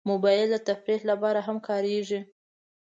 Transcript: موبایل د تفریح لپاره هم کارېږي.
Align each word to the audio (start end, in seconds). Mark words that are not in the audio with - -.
موبایل 0.09 0.47
د 0.51 0.55
تفریح 0.69 1.01
لپاره 1.11 1.39
هم 1.47 1.57
کارېږي. 1.67 2.19